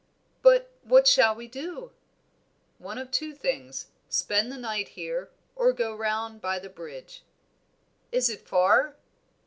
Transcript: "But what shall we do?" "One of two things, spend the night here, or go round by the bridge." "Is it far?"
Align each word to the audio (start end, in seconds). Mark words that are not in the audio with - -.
"But 0.41 0.71
what 0.81 1.07
shall 1.07 1.35
we 1.35 1.47
do?" 1.47 1.91
"One 2.79 2.97
of 2.97 3.11
two 3.11 3.35
things, 3.35 3.91
spend 4.09 4.51
the 4.51 4.57
night 4.57 4.87
here, 4.87 5.29
or 5.55 5.73
go 5.73 5.93
round 5.93 6.41
by 6.41 6.57
the 6.57 6.69
bridge." 6.69 7.21
"Is 8.11 8.27
it 8.27 8.41
far?" 8.47 8.95